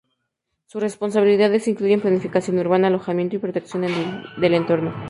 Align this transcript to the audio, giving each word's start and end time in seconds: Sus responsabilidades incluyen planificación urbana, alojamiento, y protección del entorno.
Sus 0.65 0.81
responsabilidades 0.81 1.67
incluyen 1.67 2.01
planificación 2.01 2.57
urbana, 2.57 2.87
alojamiento, 2.87 3.35
y 3.35 3.39
protección 3.39 3.83
del 3.83 4.53
entorno. 4.55 4.95